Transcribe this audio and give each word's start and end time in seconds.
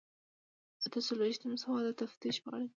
اته 0.85 0.99
څلویښتم 1.07 1.51
سوال 1.63 1.83
د 1.87 1.91
تفتیش 2.01 2.35
په 2.43 2.49
اړه 2.55 2.59
دی. 2.67 2.69